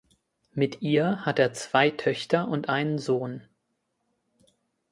Mit 0.55 0.81
ihr 0.81 1.27
hat 1.27 1.37
er 1.37 1.53
zwei 1.53 1.91
Töchter 1.91 2.47
und 2.47 2.69
einen 2.69 2.97
Sohn. 2.97 3.43